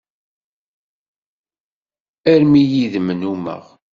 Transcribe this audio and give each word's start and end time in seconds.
Armi 2.31 2.61
yid-m 2.71 3.07
nnumeɣ. 3.15 3.63